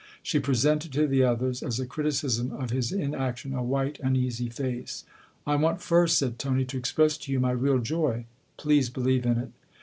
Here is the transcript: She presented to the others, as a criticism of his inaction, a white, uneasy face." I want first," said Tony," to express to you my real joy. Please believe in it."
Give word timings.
She 0.23 0.39
presented 0.39 0.91
to 0.93 1.05
the 1.05 1.23
others, 1.23 1.61
as 1.61 1.79
a 1.79 1.85
criticism 1.85 2.51
of 2.53 2.71
his 2.71 2.91
inaction, 2.91 3.53
a 3.53 3.61
white, 3.61 3.99
uneasy 4.01 4.49
face." 4.49 5.03
I 5.45 5.55
want 5.57 5.79
first," 5.79 6.17
said 6.17 6.39
Tony," 6.39 6.65
to 6.69 6.77
express 6.79 7.19
to 7.19 7.31
you 7.31 7.39
my 7.39 7.51
real 7.51 7.77
joy. 7.77 8.25
Please 8.57 8.89
believe 8.89 9.27
in 9.27 9.37
it." 9.37 9.51